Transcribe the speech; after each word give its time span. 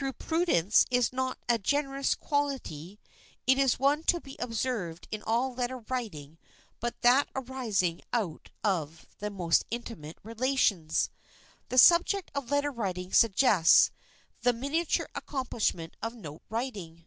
Though 0.00 0.12
prudence 0.12 0.84
is 0.90 1.12
not 1.12 1.38
a 1.48 1.56
generous 1.56 2.16
quality, 2.16 2.98
it 3.46 3.56
is 3.56 3.78
one 3.78 4.02
to 4.02 4.18
be 4.20 4.34
observed 4.40 5.06
in 5.12 5.22
all 5.22 5.54
letter 5.54 5.78
writing 5.88 6.38
but 6.80 7.00
that 7.02 7.28
arising 7.36 8.00
out 8.12 8.48
of 8.64 9.06
the 9.20 9.30
most 9.30 9.64
intimate 9.70 10.18
relations. 10.24 11.08
[Sidenote: 11.14 11.14
THE 11.20 11.22
CLEVER 11.22 11.54
NOTE] 11.54 11.68
The 11.68 11.78
subject 11.78 12.30
of 12.34 12.50
letter 12.50 12.72
writing 12.72 13.12
suggests 13.12 13.90
the 14.42 14.52
miniature 14.52 15.08
accomplishment 15.14 15.94
of 16.02 16.14
note 16.16 16.42
writing. 16.50 17.06